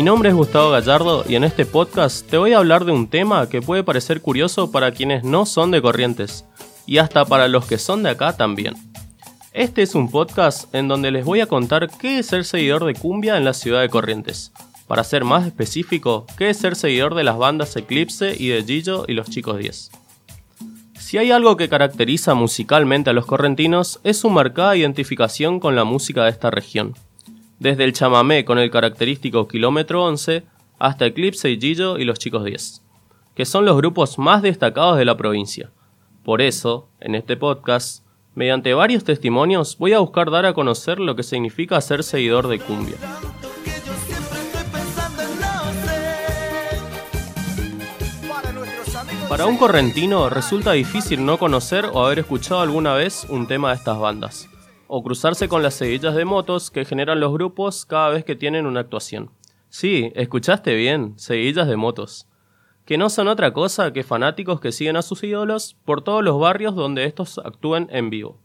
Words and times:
Mi 0.00 0.04
nombre 0.04 0.30
es 0.30 0.34
Gustavo 0.34 0.70
Gallardo 0.70 1.26
y 1.28 1.34
en 1.34 1.44
este 1.44 1.66
podcast 1.66 2.26
te 2.26 2.38
voy 2.38 2.54
a 2.54 2.56
hablar 2.56 2.86
de 2.86 2.92
un 2.92 3.06
tema 3.06 3.50
que 3.50 3.60
puede 3.60 3.84
parecer 3.84 4.22
curioso 4.22 4.72
para 4.72 4.92
quienes 4.92 5.24
no 5.24 5.44
son 5.44 5.70
de 5.70 5.82
Corrientes 5.82 6.46
y 6.86 6.96
hasta 6.96 7.26
para 7.26 7.48
los 7.48 7.66
que 7.66 7.76
son 7.76 8.02
de 8.02 8.08
acá 8.08 8.34
también. 8.34 8.72
Este 9.52 9.82
es 9.82 9.94
un 9.94 10.10
podcast 10.10 10.74
en 10.74 10.88
donde 10.88 11.10
les 11.10 11.26
voy 11.26 11.42
a 11.42 11.46
contar 11.46 11.90
qué 11.98 12.18
es 12.18 12.28
ser 12.28 12.46
seguidor 12.46 12.86
de 12.86 12.94
cumbia 12.94 13.36
en 13.36 13.44
la 13.44 13.52
ciudad 13.52 13.82
de 13.82 13.90
Corrientes. 13.90 14.52
Para 14.86 15.04
ser 15.04 15.24
más 15.24 15.46
específico, 15.46 16.24
qué 16.38 16.48
es 16.48 16.56
ser 16.56 16.76
seguidor 16.76 17.14
de 17.14 17.24
las 17.24 17.36
bandas 17.36 17.76
Eclipse 17.76 18.34
y 18.38 18.48
de 18.48 18.64
Gillo 18.64 19.04
y 19.06 19.12
los 19.12 19.28
Chicos 19.28 19.58
10. 19.58 19.90
Si 20.98 21.18
hay 21.18 21.30
algo 21.30 21.58
que 21.58 21.68
caracteriza 21.68 22.32
musicalmente 22.32 23.10
a 23.10 23.12
los 23.12 23.26
correntinos 23.26 24.00
es 24.02 24.16
su 24.16 24.30
marcada 24.30 24.78
identificación 24.78 25.60
con 25.60 25.76
la 25.76 25.84
música 25.84 26.24
de 26.24 26.30
esta 26.30 26.50
región. 26.50 26.94
Desde 27.60 27.84
el 27.84 27.92
chamamé 27.92 28.46
con 28.46 28.58
el 28.58 28.70
característico 28.70 29.46
Kilómetro 29.46 30.02
11 30.04 30.44
hasta 30.78 31.04
Eclipse 31.04 31.50
y 31.50 31.60
Gillo 31.60 31.98
y 31.98 32.04
los 32.04 32.18
Chicos 32.18 32.42
10, 32.42 32.82
que 33.34 33.44
son 33.44 33.66
los 33.66 33.76
grupos 33.76 34.18
más 34.18 34.40
destacados 34.40 34.96
de 34.96 35.04
la 35.04 35.18
provincia. 35.18 35.70
Por 36.24 36.40
eso, 36.40 36.88
en 37.00 37.14
este 37.14 37.36
podcast, 37.36 38.02
mediante 38.34 38.72
varios 38.72 39.04
testimonios 39.04 39.76
voy 39.76 39.92
a 39.92 39.98
buscar 39.98 40.30
dar 40.30 40.46
a 40.46 40.54
conocer 40.54 40.98
lo 40.98 41.14
que 41.16 41.22
significa 41.22 41.78
ser 41.82 42.02
seguidor 42.02 42.48
de 42.48 42.60
cumbia. 42.60 42.96
Para 49.28 49.44
un 49.44 49.58
correntino 49.58 50.30
resulta 50.30 50.72
difícil 50.72 51.26
no 51.26 51.36
conocer 51.38 51.84
o 51.92 52.06
haber 52.06 52.20
escuchado 52.20 52.62
alguna 52.62 52.94
vez 52.94 53.26
un 53.28 53.46
tema 53.46 53.68
de 53.68 53.76
estas 53.76 53.98
bandas, 53.98 54.49
o 54.92 55.04
cruzarse 55.04 55.48
con 55.48 55.62
las 55.62 55.74
seguillas 55.74 56.16
de 56.16 56.24
motos 56.24 56.72
que 56.72 56.84
generan 56.84 57.20
los 57.20 57.32
grupos 57.32 57.86
cada 57.86 58.08
vez 58.08 58.24
que 58.24 58.34
tienen 58.34 58.66
una 58.66 58.80
actuación. 58.80 59.30
Sí, 59.68 60.10
escuchaste 60.16 60.74
bien, 60.74 61.14
seguillas 61.16 61.68
de 61.68 61.76
motos, 61.76 62.26
que 62.84 62.98
no 62.98 63.08
son 63.08 63.28
otra 63.28 63.52
cosa 63.52 63.92
que 63.92 64.02
fanáticos 64.02 64.60
que 64.60 64.72
siguen 64.72 64.96
a 64.96 65.02
sus 65.02 65.22
ídolos 65.22 65.76
por 65.84 66.02
todos 66.02 66.24
los 66.24 66.40
barrios 66.40 66.74
donde 66.74 67.04
estos 67.04 67.38
actúen 67.38 67.86
en 67.92 68.10
vivo. 68.10 68.40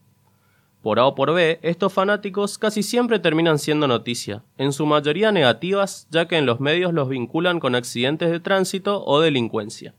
Por 0.82 1.00
A 1.00 1.06
o 1.06 1.16
por 1.16 1.34
B, 1.34 1.58
estos 1.62 1.92
fanáticos 1.92 2.58
casi 2.58 2.84
siempre 2.84 3.18
terminan 3.18 3.58
siendo 3.58 3.88
noticia, 3.88 4.44
en 4.56 4.72
su 4.72 4.86
mayoría 4.86 5.32
negativas 5.32 6.06
ya 6.12 6.28
que 6.28 6.38
en 6.38 6.46
los 6.46 6.60
medios 6.60 6.94
los 6.94 7.08
vinculan 7.08 7.58
con 7.58 7.74
accidentes 7.74 8.30
de 8.30 8.38
tránsito 8.38 9.04
o 9.04 9.20
delincuencia 9.20 9.94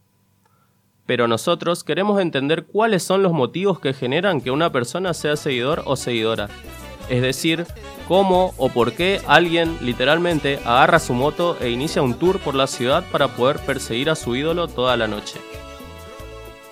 pero 1.08 1.28
nosotros 1.28 1.84
queremos 1.84 2.22
entender 2.22 2.66
cuáles 2.66 3.02
son 3.02 3.24
los 3.24 3.32
motivos 3.32 3.80
que 3.80 3.94
generan 3.94 4.42
que 4.42 4.52
una 4.52 4.72
persona 4.72 5.16
sea 5.16 5.36
seguidor 5.38 5.82
o 5.86 5.96
seguidora. 5.96 6.50
Es 7.10 7.22
decir, 7.22 7.66
cómo 8.08 8.54
o 8.58 8.70
por 8.70 8.92
qué 8.92 9.22
alguien 9.26 9.78
literalmente 9.82 10.60
agarra 10.66 11.00
su 11.00 11.14
moto 11.14 11.58
e 11.62 11.70
inicia 11.70 12.02
un 12.02 12.16
tour 12.20 12.40
por 12.40 12.54
la 12.54 12.68
ciudad 12.68 13.06
para 13.12 13.30
poder 13.30 13.58
perseguir 13.60 14.10
a 14.10 14.16
su 14.16 14.36
ídolo 14.36 14.68
toda 14.68 14.98
la 14.98 15.08
noche. 15.08 15.40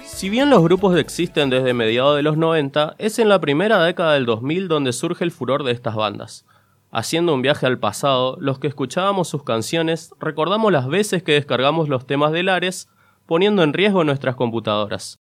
Si 0.04 0.30
bien 0.30 0.50
los 0.50 0.62
grupos 0.62 0.98
existen 0.98 1.50
desde 1.50 1.74
mediados 1.74 2.18
de 2.18 2.24
los 2.24 2.38
90, 2.38 2.96
es 2.98 3.20
en 3.20 3.30
la 3.30 3.40
primera 3.40 3.84
década 3.84 4.14
del 4.14 4.26
2000 4.26 4.68
donde 4.68 4.94
surge 4.94 5.24
el 5.24 5.32
furor 5.32 5.64
de 5.64 5.72
estas 5.72 5.96
bandas. 5.96 6.46
Haciendo 6.92 7.34
un 7.34 7.42
viaje 7.42 7.66
al 7.66 7.80
pasado, 7.80 8.38
los 8.40 8.60
que 8.60 8.68
escuchábamos 8.68 9.28
sus 9.28 9.44
canciones 9.44 10.14
recordamos 10.20 10.72
las 10.72 10.88
veces 10.88 11.24
que 11.24 11.34
descargamos 11.34 11.90
los 11.90 12.06
temas 12.08 12.32
de 12.32 12.44
Lares 12.44 12.90
poniendo 13.26 13.64
en 13.64 13.74
riesgo 13.74 14.04
nuestras 14.04 14.36
computadoras. 14.36 15.20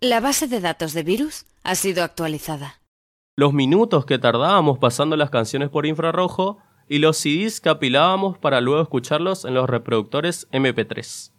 La 0.00 0.20
base 0.20 0.46
de 0.46 0.60
datos 0.60 0.92
de 0.92 1.02
virus 1.02 1.44
ha 1.64 1.74
sido 1.74 2.04
actualizada. 2.04 2.80
Los 3.36 3.52
minutos 3.52 4.04
que 4.04 4.18
tardábamos 4.18 4.78
pasando 4.78 5.16
las 5.16 5.30
canciones 5.30 5.70
por 5.70 5.86
infrarrojo 5.86 6.58
y 6.88 6.98
los 6.98 7.16
CDs 7.16 7.60
que 7.60 7.68
apilábamos 7.68 8.38
para 8.38 8.60
luego 8.60 8.82
escucharlos 8.82 9.44
en 9.44 9.54
los 9.54 9.68
reproductores 9.68 10.48
MP3. 10.50 11.32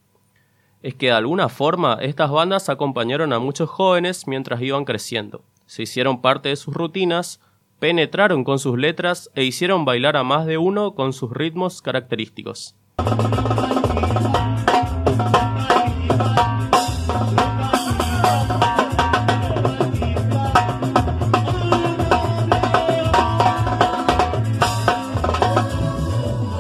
Es 0.82 0.96
que 0.96 1.08
de 1.08 1.12
alguna 1.12 1.50
forma 1.50 1.98
estas 2.02 2.32
bandas 2.32 2.70
acompañaron 2.70 3.34
a 3.34 3.40
muchos 3.40 3.70
jóvenes 3.70 4.28
mientras 4.28 4.62
iban 4.62 4.86
creciendo, 4.86 5.44
se 5.66 5.84
hicieron 5.84 6.22
parte 6.22 6.50
de 6.50 6.56
sus 6.56 6.74
rutinas, 6.74 7.42
penetraron 7.80 8.44
con 8.44 8.60
sus 8.60 8.78
letras 8.78 9.30
e 9.36 9.44
hicieron 9.44 9.86
bailar 9.86 10.18
a 10.18 10.24
más 10.24 10.46
de 10.46 10.58
uno 10.58 10.96
con 10.96 11.14
sus 11.14 11.32
ritmos 11.32 11.82
característicos. 11.82 12.76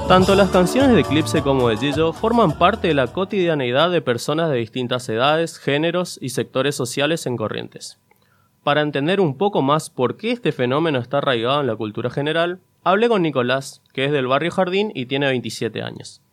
Tanto 0.09 0.33
las 0.33 0.49
canciones 0.49 0.93
de 0.93 1.01
Eclipse 1.01 1.43
como 1.43 1.69
de 1.69 1.77
Gillo 1.77 2.13
forman 2.13 2.57
parte 2.57 2.87
de 2.87 2.95
la 2.95 3.05
cotidianeidad 3.05 3.91
de 3.91 4.01
personas 4.01 4.49
de 4.49 4.57
distintas 4.57 5.07
edades, 5.07 5.59
géneros 5.59 6.17
y 6.19 6.29
sectores 6.29 6.73
sociales 6.73 7.27
en 7.27 7.37
Corrientes. 7.37 7.99
Para 8.63 8.81
entender 8.81 9.21
un 9.21 9.37
poco 9.37 9.61
más 9.61 9.91
por 9.91 10.17
qué 10.17 10.31
este 10.31 10.51
fenómeno 10.51 10.97
está 10.97 11.19
arraigado 11.19 11.61
en 11.61 11.67
la 11.67 11.75
cultura 11.75 12.09
general, 12.09 12.59
hablé 12.83 13.07
con 13.07 13.21
Nicolás, 13.21 13.83
que 13.93 14.05
es 14.05 14.11
del 14.11 14.25
barrio 14.25 14.49
Jardín 14.49 14.91
y 14.95 15.05
tiene 15.05 15.27
27 15.27 15.83
años. 15.83 16.23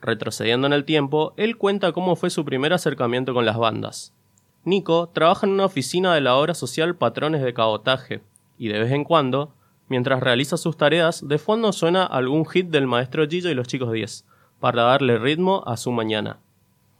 Retrocediendo 0.00 0.66
en 0.66 0.72
el 0.72 0.86
tiempo, 0.86 1.34
él 1.36 1.58
cuenta 1.58 1.92
cómo 1.92 2.16
fue 2.16 2.30
su 2.30 2.46
primer 2.46 2.72
acercamiento 2.72 3.34
con 3.34 3.44
las 3.44 3.58
bandas. 3.58 4.14
Nico 4.64 5.10
trabaja 5.12 5.46
en 5.46 5.52
una 5.52 5.66
oficina 5.66 6.14
de 6.14 6.22
la 6.22 6.36
obra 6.36 6.54
social 6.54 6.96
Patrones 6.96 7.42
de 7.42 7.52
Cabotaje, 7.52 8.22
y 8.56 8.68
de 8.68 8.78
vez 8.78 8.92
en 8.92 9.04
cuando 9.04 9.52
Mientras 9.90 10.20
realiza 10.20 10.56
sus 10.56 10.76
tareas, 10.76 11.26
de 11.26 11.36
fondo 11.38 11.72
suena 11.72 12.06
algún 12.06 12.46
hit 12.46 12.68
del 12.68 12.86
maestro 12.86 13.26
Gillo 13.26 13.50
y 13.50 13.54
los 13.54 13.66
chicos 13.66 13.90
10, 13.90 14.24
para 14.60 14.84
darle 14.84 15.18
ritmo 15.18 15.64
a 15.66 15.76
su 15.76 15.90
mañana. 15.90 16.38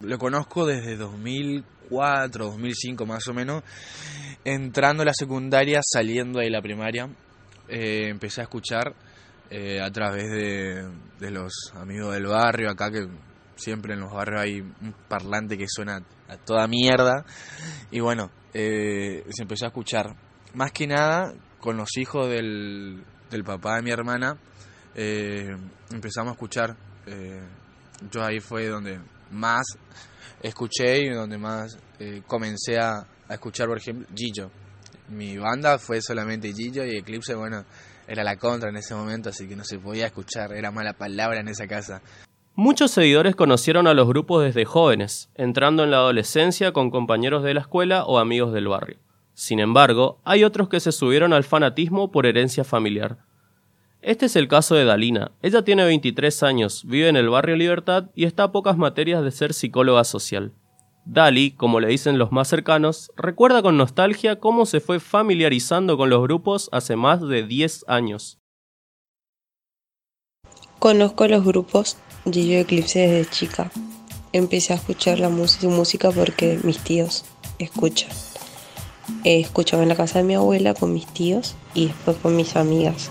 Lo 0.01 0.19
conozco 0.19 0.67
desde 0.67 0.97
2004, 0.97 2.47
2005 2.47 3.07
más 3.07 3.29
o 3.29 3.33
menos, 3.33 3.63
entrando 4.45 5.05
a 5.05 5.07
la 5.07 5.15
secundaria, 5.15 5.79
saliendo 5.85 6.41
de 6.41 6.51
la 6.51 6.61
primaria, 6.61 7.09
eh, 7.69 8.09
empecé 8.09 8.41
a 8.41 8.45
escuchar 8.45 8.93
eh, 9.51 9.81
a 9.81 9.93
través 9.93 10.29
de, 10.29 11.31
los 11.31 11.73
amigos 11.77 12.13
del 12.13 12.27
barrio, 12.27 12.71
acá 12.71 12.91
que 12.91 13.07
siempre 13.55 13.95
en 13.95 14.01
los 14.01 14.13
barrios 14.13 14.41
hay 14.41 14.61
un 14.63 14.95
parlante 15.07 15.57
que 15.57 15.67
suena 15.69 16.03
a 16.29 16.37
toda 16.39 16.67
mierda, 16.67 17.25
y 17.93 18.01
bueno, 18.01 18.33
eh, 18.53 19.23
se 19.31 19.43
empezó 19.43 19.67
a 19.67 19.69
escuchar. 19.69 20.17
Más 20.55 20.73
que 20.73 20.89
nada 20.89 21.33
con 21.61 21.77
los 21.77 21.97
hijos 21.97 22.29
del, 22.29 23.03
del 23.31 23.45
papá 23.45 23.77
de 23.77 23.83
mi 23.83 23.91
hermana, 23.91 24.37
eh, 24.95 25.57
empezamos 25.93 26.31
a 26.31 26.33
escuchar. 26.33 26.77
Eh, 27.07 27.41
yo 28.11 28.25
ahí 28.25 28.41
fue 28.41 28.69
donde 28.69 28.99
más 29.31 29.65
escuché 30.43 31.05
y 31.05 31.11
donde 31.11 31.39
más 31.39 31.79
eh, 31.99 32.23
comencé 32.27 32.79
a, 32.79 33.07
a, 33.29 33.35
escuchar, 33.35 33.69
por 33.69 33.79
ejemplo, 33.79 34.07
Gillo. 34.15 34.51
Mi 35.09 35.37
banda 35.37 35.79
fue 35.79 36.01
solamente 36.01 36.53
Gillo 36.53 36.85
y 36.85 36.97
Eclipse, 36.97 37.35
bueno, 37.35 37.65
era 38.07 38.25
la 38.25 38.37
contra 38.37 38.71
en 38.71 38.77
ese 38.77 38.95
momento, 38.95 39.29
así 39.29 39.47
que 39.47 39.57
no 39.57 39.65
se 39.65 39.79
podía 39.79 40.07
escuchar, 40.07 40.53
era 40.53 40.71
mala 40.71 40.95
palabra 40.95 41.41
en 41.41 41.49
esa 41.49 41.67
casa. 41.67 42.01
Muchos 42.55 42.91
seguidores 42.91 43.37
conocieron 43.37 43.87
a 43.87 43.95
los 43.95 44.09
grupos 44.09 44.45
desde 44.45 44.65
jóvenes, 44.65 45.31
entrando 45.35 45.85
en 45.85 45.91
la 45.91 45.99
adolescencia 45.99 46.73
con 46.73 46.91
compañeros 46.91 47.43
de 47.43 47.55
la 47.55 47.61
escuela 47.61 48.05
o 48.05 48.19
amigos 48.19 48.53
del 48.53 48.69
barrio. 48.69 48.99
Sin 49.41 49.59
embargo, 49.59 50.21
hay 50.23 50.45
otros 50.45 50.69
que 50.69 50.81
se 50.81 50.93
subieron 50.93 51.33
al 51.33 51.45
fanatismo 51.45 52.11
por 52.13 52.27
herencia 52.27 52.63
familiar. 52.63 53.25
Este 54.03 54.27
es 54.27 54.37
el 54.37 54.49
caso 54.49 54.75
de 54.75 54.85
Dalina. 54.85 55.33
Ella 55.41 55.63
tiene 55.63 55.83
23 55.83 56.43
años, 56.43 56.85
vive 56.85 57.09
en 57.09 57.17
el 57.17 57.31
barrio 57.31 57.57
Libertad 57.57 58.11
y 58.15 58.27
está 58.27 58.43
a 58.43 58.53
pocas 58.53 58.77
materias 58.77 59.25
de 59.25 59.31
ser 59.31 59.55
psicóloga 59.55 60.05
social. 60.05 60.53
Dali, 61.07 61.53
como 61.53 61.81
le 61.81 61.89
dicen 61.89 62.19
los 62.19 62.33
más 62.33 62.49
cercanos, 62.49 63.13
recuerda 63.17 63.63
con 63.63 63.79
nostalgia 63.79 64.39
cómo 64.39 64.67
se 64.67 64.81
fue 64.81 65.01
familiarizando 65.01 65.97
con 65.97 66.11
los 66.11 66.21
grupos 66.21 66.69
hace 66.71 66.97
más 66.97 67.27
de 67.27 67.43
10 67.43 67.87
años. 67.89 68.41
Conozco 70.79 71.27
los 71.29 71.47
grupos 71.47 71.97
Gillo 72.31 72.59
Eclipse 72.59 73.09
desde 73.09 73.31
chica. 73.31 73.71
Empecé 74.35 74.75
a 74.75 74.77
escuchar 74.77 75.19
la 75.19 75.31
música 75.31 76.11
porque 76.11 76.61
mis 76.63 76.77
tíos 76.81 77.25
escuchan. 77.59 78.11
He 79.25 79.41
escuchado 79.41 79.83
en 79.83 79.89
la 79.89 79.97
casa 79.97 80.19
de 80.19 80.25
mi 80.25 80.35
abuela 80.35 80.75
con 80.75 80.93
mis 80.93 81.07
tíos 81.07 81.55
y 81.75 81.87
después 81.87 82.17
con 82.19 82.37
mis 82.37 82.57
amigas. 82.57 83.11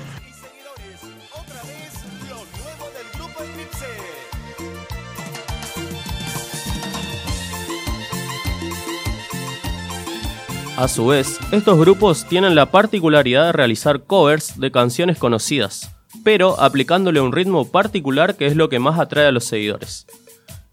A 10.80 10.88
su 10.88 11.08
vez, 11.08 11.38
estos 11.52 11.78
grupos 11.78 12.26
tienen 12.26 12.56
la 12.56 12.72
particularidad 12.72 13.48
de 13.48 13.52
realizar 13.52 14.04
covers 14.04 14.58
de 14.58 14.72
canciones 14.72 15.18
conocidas, 15.18 15.94
pero 16.24 16.58
aplicándole 16.58 17.20
un 17.20 17.34
ritmo 17.34 17.70
particular 17.70 18.38
que 18.38 18.46
es 18.46 18.56
lo 18.56 18.70
que 18.70 18.80
más 18.80 18.98
atrae 18.98 19.28
a 19.28 19.34
los 19.34 19.44
seguidores. 19.44 20.08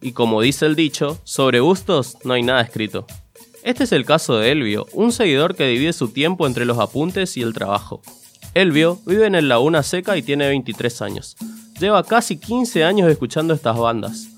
Y 0.00 0.12
como 0.12 0.40
dice 0.40 0.67
el 0.67 0.76
dicho, 0.76 1.19
sobre 1.25 1.58
gustos 1.58 2.19
no 2.23 2.34
hay 2.34 2.44
nada 2.44 2.61
escrito. 2.61 3.05
Este 3.66 3.82
es 3.82 3.90
el 3.90 4.04
caso 4.04 4.38
de 4.38 4.52
Elvio, 4.52 4.86
un 4.92 5.10
seguidor 5.10 5.56
que 5.56 5.66
divide 5.66 5.92
su 5.92 6.10
tiempo 6.10 6.46
entre 6.46 6.64
los 6.64 6.78
apuntes 6.78 7.36
y 7.36 7.42
el 7.42 7.52
trabajo. 7.52 8.00
Elvio 8.54 9.00
vive 9.04 9.26
en 9.26 9.34
el 9.34 9.48
Laguna 9.48 9.82
Seca 9.82 10.16
y 10.16 10.22
tiene 10.22 10.46
23 10.46 11.02
años. 11.02 11.36
Lleva 11.80 12.04
casi 12.04 12.38
15 12.38 12.84
años 12.84 13.10
escuchando 13.10 13.54
estas 13.54 13.76
bandas. 13.76 14.28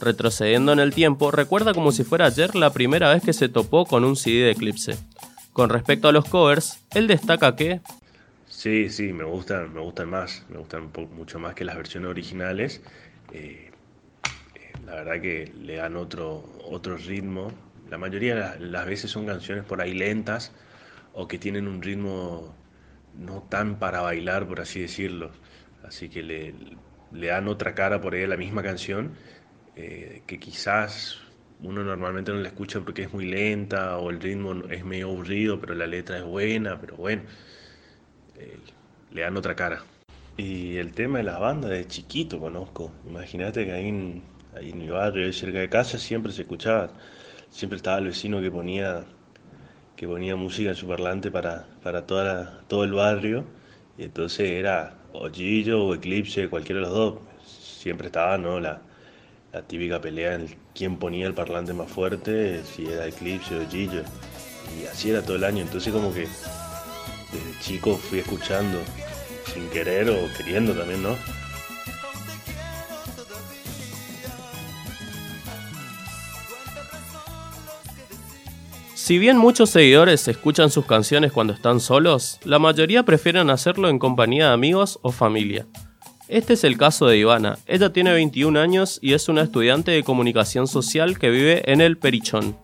Retrocediendo 0.00 0.72
en 0.72 0.80
el 0.80 0.92
tiempo, 0.92 1.30
recuerda 1.30 1.74
como 1.74 1.92
si 1.92 2.02
fuera 2.02 2.26
ayer 2.26 2.56
la 2.56 2.72
primera 2.72 3.14
vez 3.14 3.22
que 3.22 3.32
se 3.32 3.48
topó 3.48 3.86
con 3.86 4.02
un 4.02 4.16
CD 4.16 4.46
de 4.46 4.50
Eclipse. 4.50 4.98
Con 5.52 5.70
respecto 5.70 6.08
a 6.08 6.12
los 6.12 6.28
covers, 6.28 6.80
él 6.92 7.06
destaca 7.06 7.54
que... 7.54 7.80
Sí, 8.48 8.90
sí, 8.90 9.12
me 9.12 9.22
gustan, 9.22 9.72
me 9.72 9.80
gustan 9.80 10.10
más, 10.10 10.44
me 10.48 10.58
gustan 10.58 10.90
mucho 11.16 11.38
más 11.38 11.54
que 11.54 11.64
las 11.64 11.76
versiones 11.76 12.10
originales. 12.10 12.82
Eh, 13.32 13.70
eh, 14.56 14.72
la 14.84 14.96
verdad 14.96 15.22
que 15.22 15.52
le 15.56 15.76
dan 15.76 15.94
otro, 15.94 16.42
otro 16.68 16.96
ritmo. 16.96 17.52
La 17.92 17.98
mayoría 17.98 18.52
de 18.52 18.60
las 18.68 18.86
veces 18.86 19.10
son 19.10 19.26
canciones 19.26 19.66
por 19.66 19.82
ahí 19.82 19.92
lentas 19.92 20.50
o 21.12 21.28
que 21.28 21.36
tienen 21.38 21.68
un 21.68 21.82
ritmo 21.82 22.54
no 23.12 23.42
tan 23.50 23.78
para 23.78 24.00
bailar, 24.00 24.48
por 24.48 24.62
así 24.62 24.80
decirlo. 24.80 25.30
Así 25.84 26.08
que 26.08 26.22
le, 26.22 26.54
dan 27.10 27.48
otra 27.48 27.74
cara 27.74 28.00
por 28.00 28.14
ahí 28.14 28.22
a 28.22 28.28
la 28.28 28.38
misma 28.38 28.62
canción 28.62 29.12
eh, 29.76 30.22
que 30.26 30.40
quizás 30.40 31.18
uno 31.60 31.84
normalmente 31.84 32.32
no 32.32 32.38
la 32.38 32.48
escucha 32.48 32.80
porque 32.80 33.02
es 33.02 33.12
muy 33.12 33.26
lenta 33.26 33.98
o 33.98 34.08
el 34.08 34.22
ritmo 34.22 34.54
es 34.70 34.86
medio 34.86 35.10
aburrido, 35.10 35.60
pero 35.60 35.74
la 35.74 35.86
letra 35.86 36.16
es 36.16 36.24
buena, 36.24 36.80
pero 36.80 36.96
bueno, 36.96 37.24
eh, 38.36 38.58
le 39.10 39.20
dan 39.20 39.36
otra 39.36 39.54
cara. 39.54 39.82
Y 40.38 40.78
el 40.78 40.92
tema 40.92 41.18
de 41.18 41.24
las 41.24 41.38
bandas 41.38 41.70
de 41.70 41.86
chiquito 41.86 42.40
conozco. 42.40 42.90
Imagínate 43.06 43.66
que 43.66 43.72
ahí 43.72 43.88
en, 43.88 44.22
ahí 44.56 44.70
en 44.70 44.78
mi 44.78 44.88
barrio, 44.88 45.30
cerca 45.34 45.58
de 45.58 45.68
casa, 45.68 45.98
siempre 45.98 46.32
se 46.32 46.40
escuchaba, 46.40 46.90
siempre 47.52 47.76
estaba 47.76 47.98
el 47.98 48.06
vecino 48.06 48.40
que 48.40 48.50
ponía 48.50 49.04
que 49.94 50.08
ponía 50.08 50.34
música 50.34 50.70
en 50.70 50.74
su 50.74 50.88
parlante 50.88 51.30
para, 51.30 51.66
para 51.82 52.06
toda 52.06 52.62
todo 52.66 52.82
el 52.82 52.92
barrio. 52.92 53.44
Y 53.96 54.04
entonces 54.04 54.50
era 54.50 54.96
o 55.12 55.30
Gillo 55.30 55.84
o 55.84 55.94
Eclipse, 55.94 56.48
cualquiera 56.48 56.80
de 56.80 56.86
los 56.86 56.94
dos. 56.94 57.18
Siempre 57.46 58.06
estaba, 58.08 58.38
¿no? 58.38 58.58
La, 58.58 58.80
la 59.52 59.62
típica 59.62 60.00
pelea 60.00 60.34
en 60.34 60.48
quién 60.74 60.96
ponía 60.96 61.26
el 61.26 61.34
parlante 61.34 61.72
más 61.72 61.90
fuerte, 61.90 62.64
si 62.64 62.86
era 62.86 63.06
Eclipse 63.06 63.56
o 63.56 63.68
Gillo. 63.68 64.02
Y 64.80 64.86
así 64.86 65.10
era 65.10 65.22
todo 65.22 65.36
el 65.36 65.44
año. 65.44 65.62
Entonces 65.62 65.92
como 65.92 66.12
que 66.12 66.26
desde 67.32 67.60
chico 67.60 67.96
fui 67.96 68.20
escuchando 68.20 68.78
sin 69.52 69.68
querer 69.68 70.08
o 70.10 70.18
queriendo 70.36 70.72
también, 70.72 71.02
¿no? 71.02 71.16
Si 79.02 79.18
bien 79.18 79.36
muchos 79.36 79.70
seguidores 79.70 80.28
escuchan 80.28 80.70
sus 80.70 80.86
canciones 80.86 81.32
cuando 81.32 81.52
están 81.52 81.80
solos, 81.80 82.38
la 82.44 82.60
mayoría 82.60 83.02
prefieren 83.02 83.50
hacerlo 83.50 83.88
en 83.88 83.98
compañía 83.98 84.46
de 84.46 84.54
amigos 84.54 85.00
o 85.02 85.10
familia. 85.10 85.66
Este 86.28 86.52
es 86.52 86.62
el 86.62 86.78
caso 86.78 87.06
de 87.06 87.18
Ivana. 87.18 87.58
Ella 87.66 87.92
tiene 87.92 88.12
21 88.12 88.60
años 88.60 89.00
y 89.02 89.14
es 89.14 89.28
una 89.28 89.42
estudiante 89.42 89.90
de 89.90 90.04
comunicación 90.04 90.68
social 90.68 91.18
que 91.18 91.30
vive 91.30 91.68
en 91.68 91.80
el 91.80 91.98
Perichón. 91.98 92.56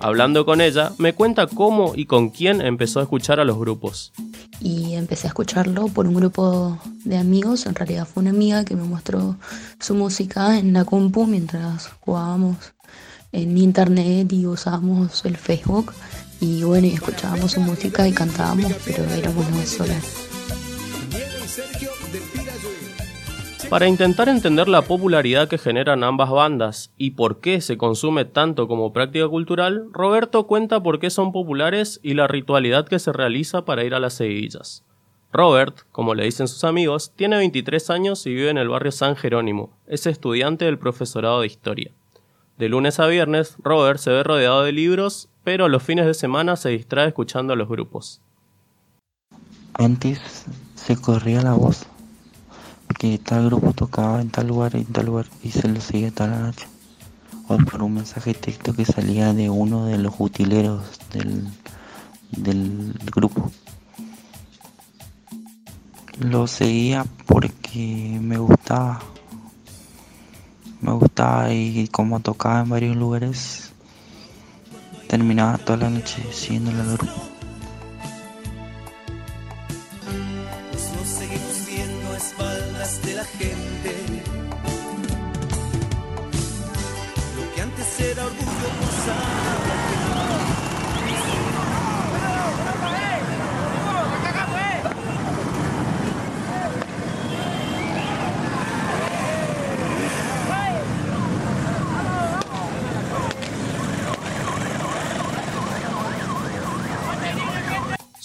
Hablando 0.00 0.44
con 0.44 0.60
ella, 0.60 0.92
me 0.98 1.14
cuenta 1.14 1.46
cómo 1.46 1.94
y 1.96 2.04
con 2.04 2.28
quién 2.28 2.60
empezó 2.60 3.00
a 3.00 3.04
escuchar 3.04 3.40
a 3.40 3.46
los 3.46 3.58
grupos. 3.58 4.12
Y 4.60 4.96
empecé 4.96 5.28
a 5.28 5.30
escucharlo 5.30 5.86
por 5.86 6.06
un 6.06 6.12
grupo 6.12 6.78
de 7.06 7.16
amigos, 7.16 7.64
en 7.64 7.74
realidad 7.74 8.06
fue 8.06 8.20
una 8.20 8.30
amiga 8.30 8.66
que 8.66 8.76
me 8.76 8.84
mostró 8.84 9.38
su 9.78 9.94
música 9.94 10.58
en 10.58 10.74
la 10.74 10.84
compu 10.84 11.26
mientras 11.26 11.88
jugábamos 12.00 12.74
en 13.32 13.56
internet 13.56 14.32
y 14.32 14.46
usábamos 14.46 15.24
el 15.24 15.36
Facebook 15.36 15.92
y 16.40 16.62
bueno, 16.64 16.86
y 16.86 16.94
escuchábamos 16.94 17.52
su 17.52 17.60
música 17.60 18.08
y 18.08 18.12
cantábamos, 18.12 18.72
pero 18.84 19.04
éramos 19.04 19.46
una 19.48 19.66
sola. 19.66 19.94
Para 23.68 23.86
intentar 23.86 24.28
entender 24.28 24.68
la 24.68 24.82
popularidad 24.82 25.46
que 25.46 25.56
generan 25.56 26.02
ambas 26.02 26.30
bandas 26.30 26.92
y 26.96 27.12
por 27.12 27.38
qué 27.38 27.60
se 27.60 27.78
consume 27.78 28.24
tanto 28.24 28.66
como 28.66 28.92
práctica 28.92 29.28
cultural, 29.28 29.86
Roberto 29.92 30.48
cuenta 30.48 30.82
por 30.82 30.98
qué 30.98 31.08
son 31.08 31.30
populares 31.30 32.00
y 32.02 32.14
la 32.14 32.26
ritualidad 32.26 32.88
que 32.88 32.98
se 32.98 33.12
realiza 33.12 33.64
para 33.64 33.84
ir 33.84 33.94
a 33.94 34.00
las 34.00 34.14
seguidillas. 34.14 34.82
Robert, 35.32 35.82
como 35.92 36.16
le 36.16 36.24
dicen 36.24 36.48
sus 36.48 36.64
amigos, 36.64 37.12
tiene 37.14 37.36
23 37.36 37.90
años 37.90 38.26
y 38.26 38.34
vive 38.34 38.50
en 38.50 38.58
el 38.58 38.68
barrio 38.68 38.90
San 38.90 39.14
Jerónimo. 39.14 39.78
Es 39.86 40.06
estudiante 40.06 40.64
del 40.64 40.78
profesorado 40.78 41.42
de 41.42 41.46
historia. 41.46 41.92
De 42.60 42.68
lunes 42.68 43.00
a 43.00 43.06
viernes, 43.06 43.54
Robert 43.62 43.98
se 43.98 44.10
ve 44.10 44.22
rodeado 44.22 44.62
de 44.64 44.72
libros, 44.72 45.30
pero 45.44 45.70
los 45.70 45.82
fines 45.82 46.04
de 46.04 46.12
semana 46.12 46.56
se 46.56 46.68
distrae 46.68 47.08
escuchando 47.08 47.54
a 47.54 47.56
los 47.56 47.70
grupos. 47.70 48.20
Antes 49.72 50.44
se 50.74 50.94
corría 50.98 51.40
la 51.40 51.54
voz 51.54 51.86
que 52.98 53.16
tal 53.16 53.46
grupo 53.46 53.72
tocaba 53.72 54.20
en 54.20 54.28
tal 54.28 54.48
lugar 54.48 54.76
en 54.76 54.84
tal 54.84 55.06
lugar 55.06 55.24
y 55.42 55.52
se 55.52 55.68
lo 55.68 55.80
seguía 55.80 56.10
toda 56.10 56.28
la 56.28 56.40
noche. 56.40 56.66
O 57.48 57.56
por 57.56 57.82
un 57.82 57.94
mensaje 57.94 58.34
texto 58.34 58.74
que 58.74 58.84
salía 58.84 59.32
de 59.32 59.48
uno 59.48 59.86
de 59.86 59.96
los 59.96 60.12
utileros 60.18 60.82
del, 61.14 61.48
del 62.30 62.92
grupo. 63.06 63.50
Lo 66.18 66.46
seguía 66.46 67.06
porque 67.24 68.18
me 68.20 68.36
gustaba. 68.36 69.00
Me 70.80 70.92
gustaba 70.92 71.52
y 71.52 71.88
como 71.88 72.20
tocaba 72.20 72.60
en 72.60 72.70
varios 72.70 72.96
lugares, 72.96 73.72
terminaba 75.08 75.58
toda 75.58 75.78
la 75.78 75.90
noche 75.90 76.22
siguiendo 76.32 76.70
al 76.70 76.96
grupo. 76.96 77.29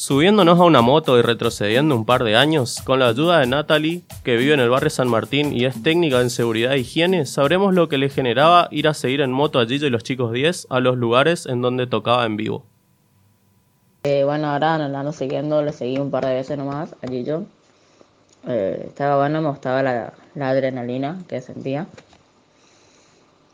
Subiéndonos 0.06 0.60
a 0.60 0.66
una 0.66 0.82
moto 0.82 1.18
y 1.18 1.24
retrocediendo 1.24 1.96
un 1.96 2.06
par 2.06 2.24
de 2.24 2.36
años, 2.36 2.80
con 2.86 3.00
la 3.00 3.08
ayuda 3.08 3.40
de 3.40 3.48
Natalie, 3.48 4.04
que 4.24 4.38
vive 4.38 4.54
en 4.54 4.60
el 4.60 4.70
barrio 4.70 4.92
San 4.92 5.08
Martín 5.08 5.52
y 5.52 5.66
es 5.66 5.82
técnica 5.82 6.22
en 6.22 6.30
seguridad 6.30 6.74
e 6.74 6.78
higiene, 6.78 7.26
sabremos 7.26 7.74
lo 7.74 7.90
que 7.90 7.98
le 7.98 8.10
generaba 8.10 8.68
ir 8.70 8.88
a 8.88 8.94
seguir 8.94 9.22
en 9.22 9.32
moto 9.32 9.60
a 9.60 9.66
Gillo 9.66 9.88
y 9.88 9.90
los 9.90 10.04
chicos 10.04 10.32
10 10.32 10.68
a 10.70 10.80
los 10.80 10.96
lugares 10.98 11.48
en 11.48 11.64
donde 11.64 11.88
tocaba 11.88 12.24
en 12.28 12.38
vivo. 12.38 12.68
Eh, 14.04 14.24
bueno, 14.24 14.52
ahora 14.52 14.76
andando 14.76 15.12
siguiendo, 15.12 15.64
le 15.64 15.74
seguí 15.74 15.98
un 15.98 16.12
par 16.12 16.24
de 16.28 16.36
veces 16.36 16.56
nomás 16.56 16.94
a 17.02 17.08
Gillo. 17.08 17.46
Eh, 18.48 18.84
estaba 18.86 19.18
bueno, 19.18 19.42
me 19.42 19.50
gustaba 19.50 19.82
la, 19.82 20.14
adrenalina 20.40 21.18
que 21.28 21.42
sentía. 21.42 21.88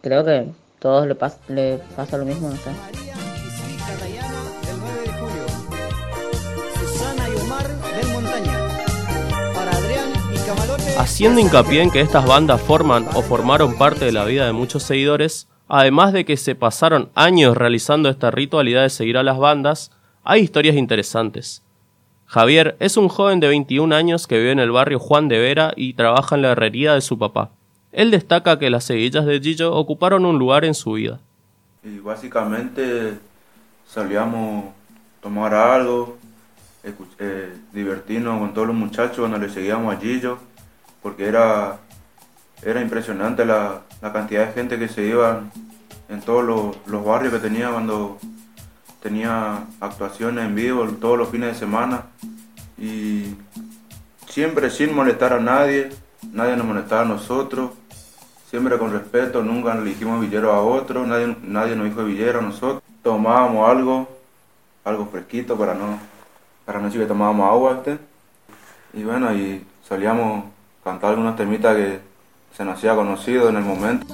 Creo 0.01 0.25
que 0.25 0.47
todos 0.79 1.07
le 1.07 1.15
pasa 1.15 2.17
lo 2.17 2.25
mismo, 2.25 2.49
no 2.49 2.57
sé. 2.57 3.10
Haciendo 10.97 11.39
hincapié 11.39 11.81
en 11.81 11.91
que 11.91 12.01
estas 12.01 12.25
bandas 12.25 12.61
forman 12.61 13.05
o 13.15 13.21
formaron 13.21 13.77
parte 13.77 14.05
de 14.05 14.11
la 14.11 14.25
vida 14.25 14.45
de 14.45 14.51
muchos 14.51 14.83
seguidores, 14.83 15.47
además 15.67 16.13
de 16.13 16.25
que 16.25 16.37
se 16.37 16.55
pasaron 16.55 17.09
años 17.15 17.55
realizando 17.55 18.09
esta 18.09 18.31
ritualidad 18.31 18.83
de 18.83 18.89
seguir 18.89 19.17
a 19.17 19.23
las 19.23 19.37
bandas, 19.37 19.91
hay 20.23 20.41
historias 20.41 20.75
interesantes. 20.75 21.63
Javier 22.25 22.77
es 22.79 22.97
un 22.97 23.09
joven 23.09 23.39
de 23.39 23.47
21 23.47 23.93
años 23.93 24.27
que 24.27 24.37
vive 24.37 24.51
en 24.51 24.59
el 24.59 24.71
barrio 24.71 24.99
Juan 24.99 25.27
de 25.27 25.39
Vera 25.39 25.73
y 25.75 25.93
trabaja 25.93 26.35
en 26.35 26.43
la 26.43 26.51
herrería 26.51 26.93
de 26.93 27.01
su 27.01 27.17
papá. 27.17 27.51
Él 27.91 28.09
destaca 28.11 28.57
que 28.57 28.69
las 28.69 28.85
seguillas 28.85 29.25
de 29.25 29.39
Gillo 29.39 29.73
ocuparon 29.73 30.25
un 30.25 30.39
lugar 30.39 30.63
en 30.63 30.73
su 30.73 30.93
vida. 30.93 31.19
Y 31.83 31.99
básicamente 31.99 33.17
salíamos 33.85 34.65
a 34.65 35.21
tomar 35.21 35.53
algo, 35.53 36.17
eh, 37.19 37.53
divertirnos 37.73 38.39
con 38.39 38.53
todos 38.53 38.67
los 38.67 38.75
muchachos 38.75 39.19
cuando 39.19 39.37
le 39.37 39.49
seguíamos 39.49 39.93
a 39.93 39.99
Gillo 39.99 40.50
porque 41.01 41.27
era, 41.27 41.79
era 42.61 42.81
impresionante 42.81 43.45
la, 43.45 43.81
cantidad 44.01 44.47
de 44.47 44.53
gente 44.53 44.79
que 44.79 44.87
se 44.87 45.03
iba 45.03 45.41
en 46.09 46.21
todos 46.21 46.43
los, 46.87 47.05
barrios 47.05 47.33
que 47.33 47.39
tenía 47.39 47.69
cuando 47.69 48.17
tenía 49.01 49.65
actuaciones 49.79 50.45
en 50.45 50.55
vivo 50.55 50.85
todos 50.99 51.17
los 51.17 51.29
fines 51.29 51.53
de 51.53 51.59
semana. 51.59 52.03
Y 52.77 53.35
siempre 54.27 54.69
sin 54.69 54.95
molestar 54.95 55.33
a 55.33 55.39
nadie, 55.39 55.89
nadie 56.31 56.55
nos 56.55 56.65
molestaba 56.65 57.01
a 57.01 57.05
nosotros, 57.05 57.71
siempre 58.49 58.77
con 58.77 58.91
respeto, 58.91 59.43
nunca 59.43 59.75
le 59.75 59.89
dijimos 59.89 60.21
villero 60.21 60.51
a 60.51 60.61
otro, 60.61 61.05
nadie, 61.05 61.35
nadie 61.43 61.75
nos 61.75 61.85
dijo 61.85 62.03
villero 62.03 62.39
a 62.39 62.43
nosotros, 62.43 62.83
tomábamos 63.03 63.69
algo, 63.69 64.09
algo 64.83 65.05
fresquito 65.07 65.57
para 65.57 65.73
no, 65.73 65.99
para 66.65 66.79
no 66.79 66.85
decir 66.85 67.01
que 67.01 67.07
tomábamos 67.07 67.49
agua, 67.49 67.83
y 68.93 69.03
bueno, 69.03 69.33
y 69.33 69.65
salíamos 69.87 70.45
cantar 70.83 71.11
algunos 71.11 71.35
temitas 71.35 71.75
que 71.75 71.99
se 72.55 72.65
nos 72.65 72.77
hacía 72.77 72.95
conocido 72.95 73.49
en 73.49 73.57
el 73.57 73.63
momento. 73.63 74.05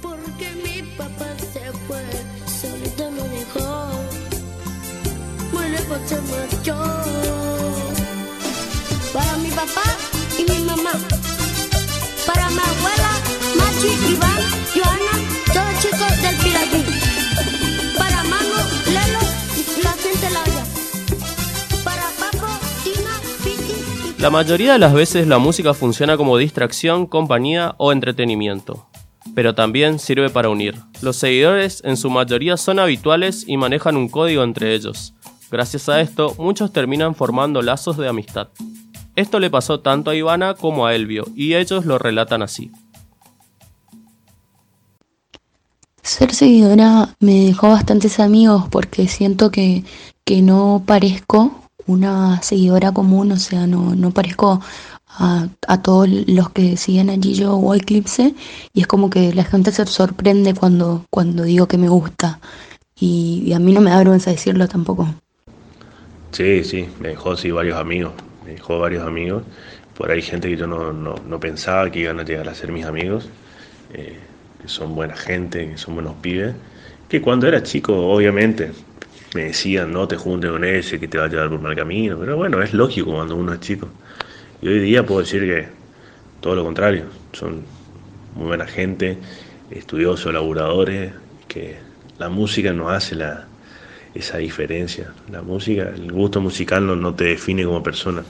Porque 0.00 0.50
mi 0.64 0.82
papá 0.96 1.26
se 1.52 1.72
fue, 1.86 2.02
solito 2.46 3.10
me 3.10 3.22
dejó, 3.28 3.88
muy 5.52 5.68
lejos 5.70 5.98
se 6.06 6.20
marchó. 6.20 6.76
Para 9.12 9.36
mi 9.38 9.50
papá 9.50 9.82
y 10.38 10.42
mi 10.50 10.64
mamá, 10.64 10.92
para 12.26 12.48
mi 12.50 12.58
abuela, 12.58 13.10
Machi, 13.56 14.12
Iván, 14.12 14.27
La 24.18 24.30
mayoría 24.30 24.72
de 24.72 24.80
las 24.80 24.92
veces 24.92 25.28
la 25.28 25.38
música 25.38 25.74
funciona 25.74 26.16
como 26.16 26.36
distracción, 26.36 27.06
compañía 27.06 27.76
o 27.78 27.92
entretenimiento, 27.92 28.88
pero 29.32 29.54
también 29.54 30.00
sirve 30.00 30.28
para 30.28 30.48
unir. 30.48 30.74
Los 31.02 31.14
seguidores 31.14 31.82
en 31.84 31.96
su 31.96 32.10
mayoría 32.10 32.56
son 32.56 32.80
habituales 32.80 33.44
y 33.46 33.56
manejan 33.56 33.96
un 33.96 34.08
código 34.08 34.42
entre 34.42 34.74
ellos. 34.74 35.14
Gracias 35.52 35.88
a 35.88 36.00
esto, 36.00 36.34
muchos 36.36 36.72
terminan 36.72 37.14
formando 37.14 37.62
lazos 37.62 37.96
de 37.96 38.08
amistad. 38.08 38.48
Esto 39.14 39.38
le 39.38 39.50
pasó 39.50 39.80
tanto 39.80 40.10
a 40.10 40.16
Ivana 40.16 40.54
como 40.54 40.84
a 40.84 40.96
Elvio, 40.96 41.24
y 41.36 41.54
ellos 41.54 41.86
lo 41.86 41.96
relatan 41.96 42.42
así. 42.42 42.72
Ser 46.02 46.34
seguidora 46.34 47.14
me 47.20 47.44
dejó 47.44 47.68
bastantes 47.68 48.18
amigos 48.18 48.64
porque 48.68 49.06
siento 49.06 49.52
que, 49.52 49.84
que 50.24 50.42
no 50.42 50.82
parezco 50.84 51.67
una 51.88 52.40
seguidora 52.42 52.92
común, 52.92 53.32
o 53.32 53.36
sea, 53.36 53.66
no, 53.66 53.94
no 53.96 54.12
parezco 54.12 54.60
a, 55.08 55.48
a 55.66 55.82
todos 55.82 56.08
los 56.08 56.50
que 56.50 56.76
siguen 56.76 57.10
allí 57.10 57.34
yo 57.34 57.56
o 57.56 57.74
Eclipse 57.74 58.34
y 58.72 58.80
es 58.80 58.86
como 58.86 59.10
que 59.10 59.34
la 59.34 59.44
gente 59.44 59.72
se 59.72 59.84
sorprende 59.86 60.54
cuando, 60.54 61.04
cuando 61.10 61.42
digo 61.42 61.66
que 61.66 61.78
me 61.78 61.88
gusta 61.88 62.38
y, 63.00 63.52
a 63.52 63.58
mí 63.58 63.72
no 63.72 63.80
me 63.80 63.90
da 63.90 63.98
vergüenza 63.98 64.30
decirlo 64.30 64.66
tampoco. 64.68 65.08
Sí, 66.32 66.64
sí, 66.64 66.88
me 67.00 67.08
dejó 67.08 67.36
sí 67.36 67.50
varios 67.50 67.78
amigos, 67.78 68.12
me 68.44 68.52
dejó 68.52 68.78
varios 68.78 69.06
amigos. 69.06 69.44
Por 69.96 70.10
ahí 70.10 70.22
gente 70.22 70.48
que 70.48 70.56
yo 70.56 70.66
no, 70.66 70.92
no, 70.92 71.14
no 71.26 71.40
pensaba 71.40 71.90
que 71.90 72.00
iban 72.00 72.20
a 72.20 72.24
llegar 72.24 72.48
a 72.48 72.54
ser 72.54 72.70
mis 72.70 72.84
amigos, 72.84 73.28
eh, 73.92 74.18
que 74.60 74.68
son 74.68 74.94
buena 74.94 75.16
gente, 75.16 75.70
que 75.70 75.78
son 75.78 75.94
buenos 75.94 76.14
pibes, 76.16 76.54
que 77.08 77.20
cuando 77.20 77.48
era 77.48 77.62
chico, 77.62 77.94
obviamente, 77.96 78.72
me 79.34 79.44
decían, 79.44 79.92
no 79.92 80.08
te 80.08 80.16
juntes 80.16 80.50
con 80.50 80.64
ese, 80.64 80.98
que 80.98 81.08
te 81.08 81.18
va 81.18 81.24
a 81.24 81.28
llevar 81.28 81.50
por 81.50 81.60
mal 81.60 81.76
camino, 81.76 82.18
pero 82.18 82.36
bueno, 82.36 82.62
es 82.62 82.72
lógico 82.72 83.12
cuando 83.12 83.36
uno 83.36 83.52
es 83.52 83.60
chico. 83.60 83.88
Y 84.62 84.68
hoy 84.68 84.80
día 84.80 85.04
puedo 85.04 85.20
decir 85.20 85.42
que 85.42 85.68
todo 86.40 86.54
lo 86.54 86.64
contrario, 86.64 87.04
son 87.32 87.62
muy 88.34 88.46
buena 88.46 88.66
gente, 88.66 89.18
estudiosos, 89.70 90.32
laburadores, 90.32 91.12
que 91.46 91.76
la 92.18 92.28
música 92.28 92.72
nos 92.72 92.92
hace 92.92 93.16
la, 93.16 93.46
esa 94.14 94.38
diferencia. 94.38 95.12
La 95.30 95.42
música, 95.42 95.90
el 95.94 96.10
gusto 96.12 96.40
musical 96.40 96.86
no, 96.86 96.96
no 96.96 97.14
te 97.14 97.24
define 97.24 97.64
como 97.64 97.82
persona. 97.82 98.22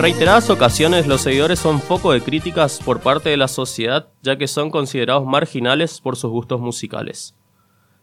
Reiteradas 0.00 0.48
ocasiones 0.48 1.06
los 1.06 1.20
seguidores 1.20 1.58
son 1.58 1.78
foco 1.78 2.12
de 2.12 2.22
críticas 2.22 2.80
por 2.82 3.00
parte 3.00 3.28
de 3.28 3.36
la 3.36 3.48
sociedad 3.48 4.08
ya 4.22 4.36
que 4.36 4.48
son 4.48 4.70
considerados 4.70 5.26
marginales 5.26 6.00
por 6.00 6.16
sus 6.16 6.30
gustos 6.30 6.58
musicales. 6.58 7.34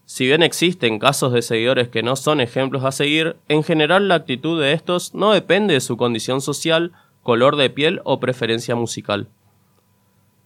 Si 0.05 0.27
bien 0.27 0.43
existen 0.43 0.99
casos 0.99 1.33
de 1.33 1.41
seguidores 1.41 1.89
que 1.89 2.03
no 2.03 2.15
son 2.15 2.39
ejemplos 2.39 2.83
a 2.83 2.91
seguir, 2.91 3.37
en 3.47 3.63
general 3.63 4.07
la 4.07 4.13
actitud 4.13 4.61
de 4.61 4.73
estos 4.73 5.15
no 5.15 5.33
depende 5.33 5.73
de 5.73 5.81
su 5.81 5.97
condición 5.97 6.39
social, 6.39 6.91
color 7.23 7.55
de 7.55 7.71
piel 7.71 7.99
o 8.03 8.19
preferencia 8.19 8.75
musical. 8.75 9.27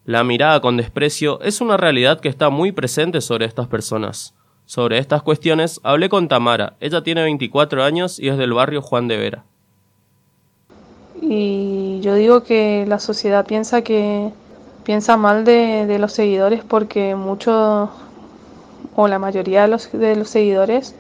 La 0.06 0.24
mirada 0.24 0.62
con 0.62 0.78
desprecio 0.78 1.42
es 1.42 1.60
una 1.60 1.76
realidad 1.76 2.22
que 2.22 2.30
está 2.30 2.50
muy 2.50 2.72
presente 2.72 3.20
sobre 3.20 3.46
estas 3.46 3.68
personas. 3.68 4.36
Sobre 4.66 5.00
estas 5.00 5.22
cuestiones 5.22 5.82
hablé 5.84 6.08
con 6.08 6.30
Tamara, 6.30 6.78
ella 6.80 7.04
tiene 7.04 7.24
24 7.24 7.84
años 7.84 8.20
y 8.20 8.30
es 8.30 8.38
del 8.38 8.54
barrio 8.54 8.82
Juan 8.82 9.10
de 9.10 9.18
Vera. 9.18 9.46
Y 11.22 12.00
yo 12.02 12.16
digo 12.16 12.44
que 12.44 12.86
la 12.88 13.00
sociedad 13.00 13.46
piensa 13.46 13.82
que 13.84 14.34
piensa 14.84 15.16
mal 15.18 15.46
de, 15.46 15.86
de 15.86 16.00
los 16.00 16.14
seguidores 16.14 16.64
porque 16.64 17.16
muchos 17.16 17.90
o 18.96 19.08
la 19.08 19.20
mayoría 19.20 19.64
de 19.64 19.68
los, 19.70 19.92
de 19.92 20.16
los 20.16 20.30
seguidores 20.30 20.96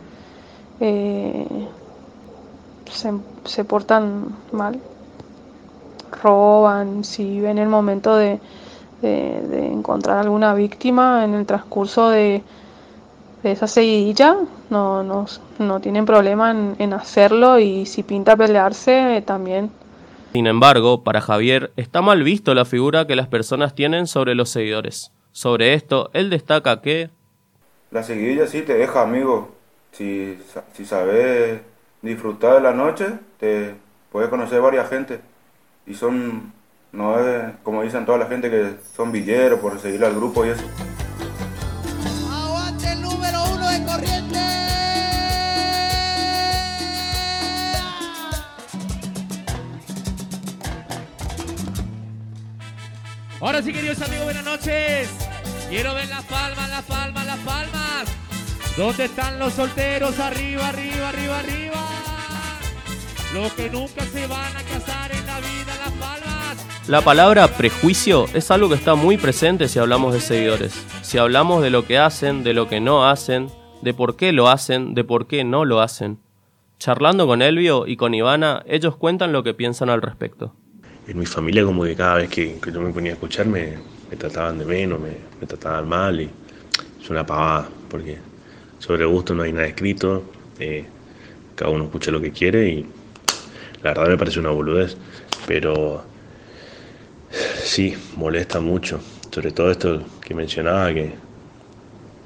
eh, 0.82 1.46
se, 2.92 3.12
se 3.46 3.64
portan 3.64 4.36
mal, 4.52 4.80
roban, 6.24 7.04
si 7.04 7.40
ven 7.40 7.58
el 7.58 7.70
momento 7.70 8.16
de, 8.16 8.40
de- 9.02 9.68
encontrar 9.72 10.20
alguna 10.20 10.54
víctima 10.54 11.24
en 11.26 11.34
el 11.34 11.46
transcurso 11.46 12.10
de, 12.10 12.44
de 13.44 13.52
esa 13.52 13.68
seguidilla, 13.68 14.36
no, 14.70 15.04
no, 15.04 15.26
no 15.60 15.80
tienen 15.80 16.06
problema 16.06 16.52
en, 16.52 16.76
en 16.80 16.94
hacerlo 16.94 17.60
y 17.60 17.86
si 17.86 18.04
pinta 18.04 18.36
pelearse 18.38 19.18
eh, 19.18 19.22
también. 19.22 19.72
Sin 20.34 20.48
embargo, 20.48 21.04
para 21.04 21.20
Javier 21.20 21.74
está 21.76 22.02
mal 22.02 22.24
visto 22.24 22.54
la 22.54 22.64
figura 22.64 23.06
que 23.06 23.18
las 23.18 23.28
personas 23.28 23.76
tienen 23.76 24.08
sobre 24.08 24.34
los 24.34 24.50
seguidores. 24.50 25.12
Sobre 25.34 25.74
esto, 25.74 26.10
él 26.14 26.30
destaca 26.30 26.82
que 26.82 27.10
La 27.92 28.04
seguidilla 28.04 28.48
sí 28.48 28.62
te 28.62 28.76
deja 28.76 29.02
amigo. 29.02 29.54
Si, 29.92 30.38
si 30.74 30.86
sabes 30.86 31.60
disfrutar 32.02 32.56
de 32.56 32.62
la 32.62 32.72
noche, 32.72 33.08
te 33.40 33.76
puedes 34.10 34.30
conocer 34.30 34.62
varias 34.62 34.90
gente. 34.90 35.20
Y 35.86 35.96
son, 35.96 36.54
no 36.94 37.20
es 37.20 37.54
como 37.64 37.84
dicen 37.84 38.06
toda 38.06 38.18
la 38.18 38.28
gente 38.28 38.50
que 38.50 38.76
son 38.96 39.12
villeros 39.12 39.60
por 39.60 39.78
seguir 39.80 40.06
al 40.06 40.16
grupo 40.16 40.46
y 40.46 40.50
eso. 40.50 40.64
Ahora 53.62 53.74
sí, 53.74 53.78
queridos 53.78 54.02
amigos, 54.02 54.24
buenas 54.24 54.44
noches. 54.44 55.10
Quiero 55.70 55.94
ver 55.94 56.10
las 56.10 56.24
palmas, 56.24 56.68
las 56.68 56.82
palmas, 56.82 57.26
las 57.28 57.38
palmas. 57.42 58.18
¿Dónde 58.76 59.06
están 59.06 59.38
los 59.38 59.54
solteros? 59.54 60.20
Arriba, 60.20 60.70
arriba, 60.70 61.10
arriba, 61.10 61.40
arriba. 61.40 61.88
Los 63.36 63.54
que 63.54 63.70
nunca 63.70 64.04
se 64.06 64.26
van 64.26 64.58
a 64.58 64.64
casar 64.64 65.12
en 65.12 65.28
la 65.28 65.38
vida, 65.38 65.78
las 65.78 65.92
palmas. 65.92 66.88
la 66.88 67.02
palabra 67.02 67.48
prejuicio 67.50 68.26
es 68.34 68.50
algo 68.50 68.68
que 68.68 68.74
está 68.74 68.96
muy 68.96 69.18
presente 69.18 69.68
si 69.68 69.78
hablamos 69.78 70.16
de 70.16 70.22
seguidores. 70.22 70.74
Si 71.04 71.20
hablamos 71.20 71.62
de 71.62 71.70
lo 71.70 71.86
que 71.86 72.00
hacen, 72.00 72.44
de 72.44 72.56
lo 72.56 72.68
que 72.68 72.80
no 72.80 73.08
hacen, 73.08 73.52
de 73.84 73.94
por 73.94 74.16
qué 74.16 74.32
lo 74.32 74.50
hacen, 74.50 74.96
de 74.96 75.04
por 75.04 75.28
qué 75.28 75.44
no 75.44 75.66
lo 75.66 75.82
hacen. 75.82 76.18
Charlando 76.80 77.28
con 77.28 77.44
Elvio 77.44 77.86
y 77.86 77.96
con 77.96 78.16
Ivana, 78.16 78.64
ellos 78.66 78.96
cuentan 78.96 79.32
lo 79.32 79.44
que 79.44 79.54
piensan 79.54 79.92
al 79.92 80.02
respecto. 80.02 80.56
En 81.08 81.18
mi 81.18 81.26
familia 81.26 81.66
como 81.66 81.84
que 81.84 81.96
cada 81.96 82.16
vez 82.18 82.30
que, 82.30 82.60
yo 82.72 82.82
me 82.82 82.92
ponía 82.92 83.12
a 83.12 83.16
escuchar 83.16 83.48
me, 83.48 83.78
trataban 84.18 84.60
de 84.60 84.66
menos, 84.66 85.00
me, 85.00 85.18
me 85.40 85.48
trataban 85.48 85.88
mal 85.88 86.22
y 86.22 86.30
es 87.02 87.10
una 87.10 87.26
pavada, 87.26 87.70
porque 87.90 88.18
sobre 88.78 89.06
gusto 89.06 89.34
no 89.34 89.44
hay 89.44 89.52
nada 89.52 89.68
escrito, 89.68 90.24
eh, 90.60 90.86
cada 91.56 91.72
uno 91.72 91.86
escucha 91.86 92.12
lo 92.12 92.22
que 92.22 92.32
quiere 92.32 92.68
y 92.70 92.86
la 93.84 93.92
verdad 93.92 94.08
me 94.10 94.18
parece 94.18 94.40
una 94.40 94.52
boludez, 94.52 94.98
pero 95.48 96.04
sí, 97.64 97.96
molesta 98.16 98.60
mucho, 98.60 99.00
sobre 99.32 99.52
todo 99.52 99.72
esto 99.72 100.04
que 100.22 100.34
mencionaba, 100.34 100.94
que, 100.94 101.14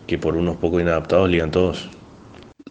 que 0.08 0.17
por 0.17 0.36
unos 0.36 0.58
pocos 0.58 0.82
inadaptados 0.82 1.29
ligan 1.29 1.51
todos. 1.51 1.89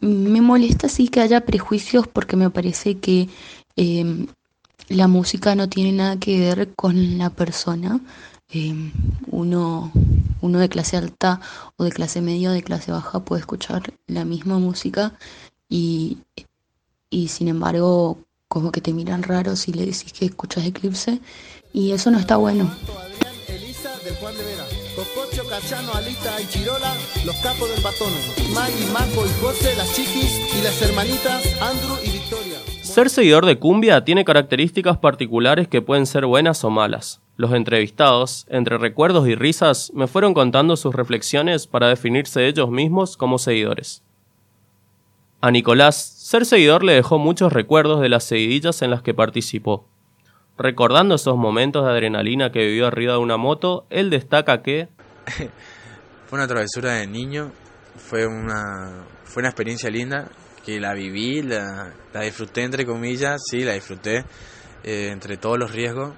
Me 0.01 0.41
molesta 0.41 0.89
sí 0.89 1.09
que 1.09 1.21
haya 1.21 1.41
prejuicios 1.43 2.07
porque 2.09 2.37
me 2.37 2.51
parece 2.51 2.99
que 2.99 3.29
eh, 3.77 4.27
la 4.88 5.09
música 5.09 5.55
no 5.55 5.69
tiene 5.69 5.93
nada 5.93 6.19
que 6.19 6.38
ver 6.38 6.75
con 6.75 7.19
la 7.19 7.31
persona. 7.31 8.00
Eh, 8.50 8.75
uno, 9.31 9.91
uno 10.41 10.59
de 10.59 10.69
clase 10.69 10.97
alta 10.97 11.41
o 11.76 11.85
de 11.85 11.91
clase 11.91 12.21
media 12.21 12.50
o 12.50 12.53
de 12.53 12.62
clase 12.62 12.93
baja 12.93 13.25
puede 13.25 13.41
escuchar 13.41 13.95
la 14.07 14.25
misma 14.25 14.59
música 14.59 15.14
y, 15.69 16.19
y 17.11 17.29
sin 17.29 17.49
embargo 17.49 18.19
como 18.49 18.71
que 18.71 18.81
te 18.81 18.93
miran 18.93 19.23
raro 19.23 19.57
si 19.57 19.73
le 19.73 19.87
decís 19.87 20.12
que 20.12 20.26
escuchas 20.26 20.64
Eclipse 20.64 21.21
y 21.73 21.93
eso 21.93 22.11
no 22.11 22.19
está 22.19 22.37
bueno. 22.37 22.71
Marco 28.93 29.25
José, 29.41 29.75
las 29.76 29.93
chiquis 29.95 30.55
y 30.57 30.62
las 30.62 30.81
hermanitas 30.83 31.45
Andrew 31.61 31.97
y 32.05 32.11
Victoria. 32.11 32.44
Ser 32.95 33.11
seguidor 33.11 33.45
de 33.45 33.59
cumbia 33.59 34.05
tiene 34.05 34.25
características 34.25 34.99
particulares 34.99 35.67
que 35.67 35.83
pueden 35.83 36.07
ser 36.07 36.27
buenas 36.27 36.63
o 36.63 36.71
malas. 36.71 37.21
Los 37.37 37.53
entrevistados, 37.53 38.47
entre 38.49 38.79
recuerdos 38.79 39.27
y 39.27 39.35
risas, 39.35 39.91
me 39.95 40.07
fueron 40.07 40.33
contando 40.33 40.77
sus 40.77 40.95
reflexiones 40.95 41.67
para 41.67 41.89
definirse 41.89 42.47
ellos 42.47 42.71
mismos 42.71 43.17
como 43.17 43.39
seguidores. 43.41 44.05
A 45.41 45.51
Nicolás, 45.51 45.97
ser 45.97 46.47
seguidor 46.47 46.85
le 46.85 46.93
dejó 46.93 47.19
muchos 47.19 47.53
recuerdos 47.53 48.01
de 48.01 48.11
las 48.11 48.23
seguidillas 48.23 48.81
en 48.81 48.93
las 48.93 49.03
que 49.03 49.13
participó. 49.13 49.89
Recordando 50.57 51.17
esos 51.17 51.37
momentos 51.37 51.85
de 51.85 51.91
adrenalina 51.91 52.53
que 52.53 52.65
vivió 52.65 52.87
arriba 52.87 53.15
de 53.15 53.19
una 53.19 53.37
moto, 53.37 53.87
él 53.91 54.09
destaca 54.09 54.63
que... 54.63 54.87
fue 56.29 56.39
una 56.39 56.47
travesura 56.47 56.93
de 56.93 57.09
niño, 57.09 57.51
fue 57.97 58.29
una, 58.29 59.03
fue 59.25 59.41
una 59.41 59.49
experiencia 59.49 59.91
linda, 59.91 60.29
que 60.64 60.80
la 60.80 60.94
viví, 60.94 61.42
la, 61.42 61.92
la 62.12 62.21
disfruté 62.23 62.62
entre 62.62 62.87
comillas, 62.87 63.42
sí, 63.50 63.61
la 63.61 63.75
disfruté 63.75 64.25
eh, 64.83 65.09
entre 65.11 65.37
todos 65.37 65.59
los 65.59 65.71
riesgos, 65.73 66.14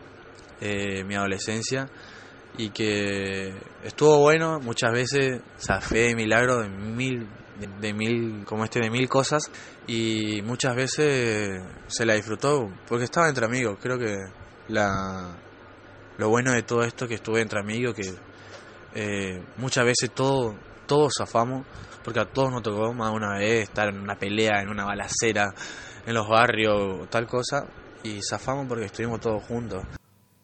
eh, 0.61 1.05
mi 1.05 1.15
adolescencia, 1.15 1.89
y 2.59 2.71
que 2.71 3.55
estuvo 3.85 4.19
bueno, 4.19 4.61
muchas 4.61 4.93
veces 4.93 5.41
zafé 5.59 6.09
de 6.09 6.15
milagro 6.15 6.63
de 6.63 6.69
mil, 6.69 7.29
de, 7.81 7.93
mil, 7.93 8.45
como 8.45 8.65
este, 8.65 8.81
de 8.81 8.91
mil 8.91 9.09
cosas, 9.09 9.51
y 9.87 10.41
muchas 10.43 10.75
veces 10.75 11.63
se 11.87 12.07
la 12.07 12.15
disfrutó 12.15 12.71
porque 12.89 13.05
estaba 13.05 13.29
entre 13.29 13.45
amigos. 13.45 13.79
Creo 13.83 13.99
que 13.99 14.17
la, 14.69 15.37
lo 16.19 16.29
bueno 16.29 16.53
de 16.53 16.63
todo 16.63 16.83
esto 16.83 17.07
que 17.07 17.15
estuve 17.15 17.41
entre 17.41 17.61
amigos, 17.61 17.95
que 17.95 18.15
eh, 18.95 19.43
muchas 19.59 19.85
veces 19.85 20.11
todo, 20.15 20.57
todos 20.87 21.13
zafamos, 21.19 21.67
porque 22.07 22.21
a 22.21 22.25
todos 22.25 22.53
nos 22.53 22.63
tocó 22.63 22.95
más 22.95 23.11
de 23.11 23.17
una 23.17 23.33
vez 23.37 23.65
estar 23.65 23.89
en 23.89 23.99
una 23.99 24.15
pelea, 24.15 24.63
en 24.63 24.69
una 24.69 24.85
balacera, 24.85 25.53
en 26.07 26.15
los 26.15 26.29
barrios, 26.29 27.11
tal 27.11 27.27
cosa, 27.27 27.67
y 28.05 28.21
zafamos 28.23 28.67
porque 28.69 28.85
estuvimos 28.85 29.21
todos 29.21 29.43
juntos. 29.43 29.83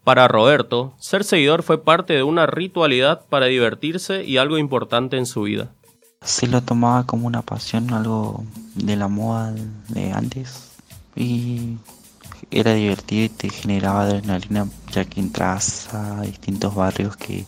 Para 0.02 0.26
Roberto, 0.26 0.96
ser 0.98 1.22
seguidor 1.22 1.62
fue 1.62 1.84
parte 1.84 2.14
de 2.14 2.24
una 2.24 2.46
ritualidad 2.46 3.24
para 3.28 3.46
divertirse 3.46 4.24
y 4.24 4.38
algo 4.38 4.58
importante 4.58 5.16
en 5.16 5.24
su 5.24 5.42
vida. 5.42 5.70
Se 6.20 6.48
lo 6.48 6.62
tomaba 6.62 7.06
como 7.06 7.28
una 7.28 7.42
pasión, 7.42 7.92
algo 7.92 8.44
de 8.74 8.96
la 8.96 9.06
moda 9.06 9.54
de 9.88 10.10
antes. 10.10 10.72
Y 11.14 11.76
era 12.50 12.74
divertido 12.74 13.26
y 13.26 13.28
te 13.28 13.50
generaba 13.50 14.02
adrenalina 14.02 14.66
ya 14.90 15.04
que 15.04 15.20
entras 15.20 15.94
a 15.94 16.22
distintos 16.22 16.74
barrios 16.74 17.16
que 17.16 17.46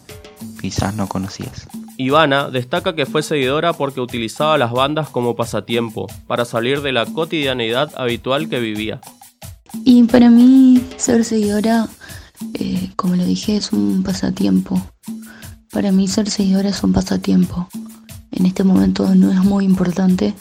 quizás 0.61 0.95
no 0.95 1.09
conocías. 1.09 1.67
Ivana 1.97 2.51
destaca 2.51 2.95
que 2.95 3.07
fue 3.07 3.23
seguidora 3.23 3.73
porque 3.73 4.01
utilizaba 4.01 4.59
las 4.59 4.73
bandas 4.73 5.09
como 5.09 5.37
pasatiempo, 5.37 6.07
para 6.27 6.45
salir 6.45 6.83
de 6.83 6.93
la 6.93 7.07
cotidianeidad 7.07 7.93
habitual 7.97 8.49
que 8.49 8.59
vivía. 8.59 9.01
Y 9.85 10.05
para 10.05 10.31
mí 10.31 10.83
ser 10.97 11.25
seguidora, 11.25 11.89
eh, 12.55 12.91
como 12.97 13.17
lo 13.17 13.25
dije, 13.25 13.57
es 13.57 13.73
un 13.73 14.03
pasatiempo. 14.03 14.81
Para 15.71 15.93
mí 15.93 16.09
ser 16.09 16.31
seguidora 16.31 16.69
es 16.69 16.83
un 16.83 16.93
pasatiempo. 16.93 17.69
En 18.33 18.47
este 18.47 18.65
momento 18.65 19.15
no 19.15 19.31
es 19.31 19.45
muy 19.45 19.65
importante, 19.65 20.35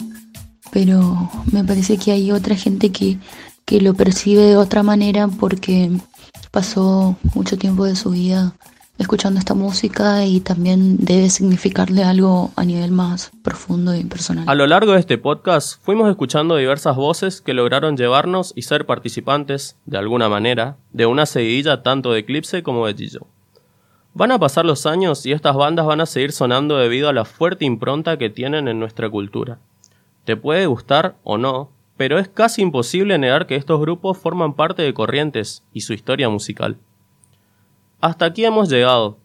pero 0.71 1.29
me 1.51 1.63
parece 1.63 1.97
que 1.97 2.11
hay 2.11 2.31
otra 2.31 2.55
gente 2.55 2.91
que, 2.91 3.17
que 3.65 3.81
lo 3.81 3.93
percibe 3.93 4.41
de 4.41 4.57
otra 4.57 4.81
manera 4.81 5.27
porque 5.27 5.91
pasó 6.51 7.15
mucho 7.35 7.57
tiempo 7.57 7.85
de 7.85 7.95
su 7.95 8.11
vida 8.11 8.55
escuchando 9.03 9.39
esta 9.39 9.53
música 9.53 10.25
y 10.25 10.39
también 10.39 10.97
debe 10.97 11.29
significarle 11.29 12.03
algo 12.03 12.51
a 12.55 12.65
nivel 12.65 12.91
más 12.91 13.31
profundo 13.43 13.95
y 13.95 14.03
personal. 14.03 14.45
A 14.47 14.55
lo 14.55 14.65
largo 14.65 14.93
de 14.93 14.99
este 14.99 15.17
podcast 15.17 15.79
fuimos 15.83 16.09
escuchando 16.09 16.55
diversas 16.55 16.95
voces 16.95 17.41
que 17.41 17.53
lograron 17.53 17.95
llevarnos 17.95 18.53
y 18.55 18.63
ser 18.63 18.85
participantes, 18.85 19.77
de 19.85 19.97
alguna 19.97 20.29
manera, 20.29 20.77
de 20.91 21.05
una 21.05 21.25
seguidilla 21.25 21.83
tanto 21.83 22.11
de 22.11 22.19
Eclipse 22.19 22.63
como 22.63 22.87
de 22.87 22.95
Gillo. 22.95 23.27
Van 24.15 24.31
a 24.31 24.39
pasar 24.39 24.65
los 24.65 24.85
años 24.85 25.25
y 25.25 25.31
estas 25.31 25.55
bandas 25.55 25.85
van 25.85 26.01
a 26.01 26.05
seguir 26.05 26.31
sonando 26.31 26.77
debido 26.77 27.09
a 27.09 27.13
la 27.13 27.25
fuerte 27.25 27.65
impronta 27.65 28.17
que 28.17 28.29
tienen 28.29 28.67
en 28.67 28.79
nuestra 28.79 29.09
cultura. 29.09 29.59
Te 30.23 30.37
puede 30.37 30.65
gustar 30.67 31.15
o 31.23 31.37
no, 31.37 31.71
pero 31.97 32.19
es 32.19 32.27
casi 32.27 32.61
imposible 32.61 33.17
negar 33.17 33.47
que 33.47 33.55
estos 33.55 33.79
grupos 33.79 34.17
forman 34.17 34.53
parte 34.53 34.81
de 34.81 34.93
Corrientes 34.93 35.63
y 35.73 35.81
su 35.81 35.93
historia 35.93 36.29
musical. 36.29 36.77
Hasta 38.03 38.25
aquí 38.25 38.43
hemos 38.43 38.67
llegado. 38.67 39.17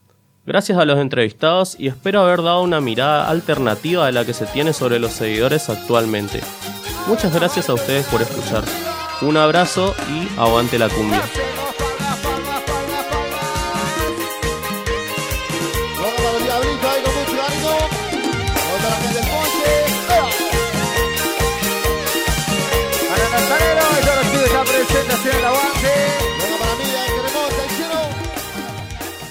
Gracias 0.46 0.78
a 0.78 0.84
los 0.84 1.00
entrevistados 1.00 1.74
y 1.80 1.88
espero 1.88 2.20
haber 2.20 2.42
dado 2.42 2.62
una 2.62 2.80
mirada 2.80 3.28
alternativa 3.28 4.06
de 4.06 4.12
la 4.12 4.24
que 4.24 4.32
se 4.32 4.46
tiene 4.46 4.72
sobre 4.72 5.00
los 5.00 5.10
seguidores 5.10 5.68
actualmente. 5.68 6.40
Muchas 7.08 7.34
gracias 7.34 7.68
a 7.68 7.74
ustedes 7.74 8.06
por 8.06 8.22
escuchar. 8.22 8.62
Un 9.20 9.36
abrazo 9.36 9.96
y 10.08 10.38
aguante 10.38 10.78
la 10.78 10.88
cumbia. 10.88 11.22